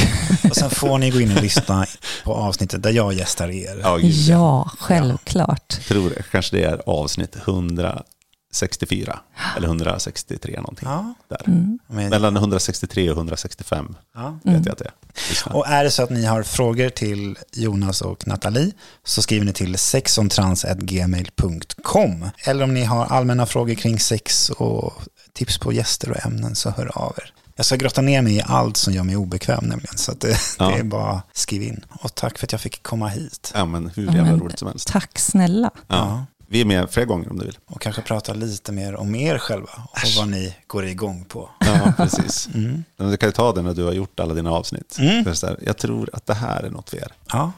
[0.71, 1.87] sen får ni gå in och lyssna
[2.25, 3.81] på avsnittet där jag gästar er.
[3.83, 5.69] Ja, gud, Ja, självklart.
[5.89, 6.23] tror det.
[6.31, 9.19] Kanske det är avsnitt 164
[9.57, 10.89] eller 163 någonting.
[10.89, 11.15] Ja.
[11.29, 11.43] Där.
[11.47, 11.79] Mm.
[12.11, 14.39] Mellan 163 och 165 Ja.
[14.45, 14.93] vet jag att det är.
[15.29, 15.53] Lyssna.
[15.53, 18.73] Och är det så att ni har frågor till Jonas och Nathalie
[19.05, 24.93] så skriver ni till sexontrans.gmail.com Eller om ni har allmänna frågor kring sex och
[25.33, 27.33] tips på gäster och ämnen så hör av er.
[27.57, 29.97] Jag ska grotta ner mig i allt som gör mig obekväm nämligen.
[29.97, 30.69] Så att det, Ja.
[30.69, 31.85] det är bara skriv in.
[32.01, 33.53] Och tack för att jag fick komma hit.
[33.55, 34.89] Ja, men hur Ja, jävla men roligt som helst.
[34.89, 35.71] Tack snälla.
[35.89, 36.25] Ja.
[36.49, 37.59] Vi är med fler gånger om du vill.
[37.67, 41.51] Och kanske prata lite mer om er själva och vad ni går igång på.
[41.61, 42.49] Ja, precis.
[42.57, 42.85] Mm.
[42.97, 44.97] Du kan ju ta det när du har gjort alla dina avsnitt.
[44.99, 45.25] Mm.
[45.25, 47.13] Här, jag tror att det här är något för er.
[47.33, 47.53] Ja,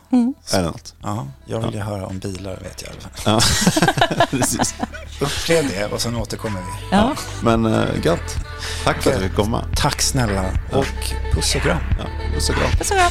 [0.53, 0.95] Är det något?
[1.03, 3.41] ja, jag vill ju höra om bilar vet jag i alla fall.
[4.13, 4.75] Ja, precis.
[5.21, 6.97] Upplev det och sen återkommer vi.
[6.97, 7.15] Ja.
[7.43, 8.37] Men uh, gött.
[8.85, 9.65] Tack för att du fick komma.
[9.77, 10.87] Tack snälla och
[11.35, 11.79] puss och kram.
[11.99, 12.71] Ja, puss och kram.
[12.83, 13.11] Så bra.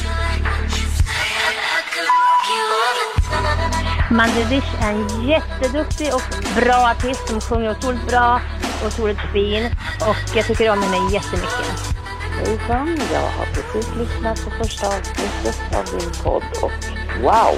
[3.42, 3.77] Mandy
[4.08, 6.22] Dish är en jätteduktig och
[6.60, 8.40] bra artist som sjunger otroligt bra
[8.80, 9.66] och otroligt fin.
[10.00, 11.94] Och jag tycker om henne jättemycket.
[12.38, 16.84] Hejsan, jag har precis lyssnat på första avsnittet av din podd och
[17.22, 17.54] wow!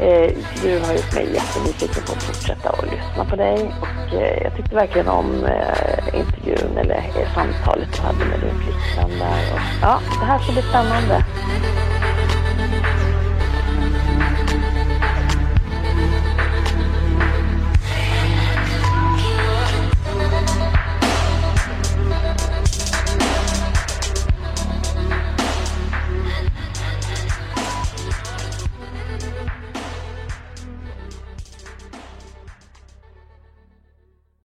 [0.00, 4.42] Eh, du har gjort mig jättenyfiken på att fortsätta att lyssna på dig och eh,
[4.42, 9.52] jag tyckte verkligen om eh, intervjun eller eh, samtalet du hade med din flickvän där.
[9.54, 11.24] Och, ja, det här ska bli spännande.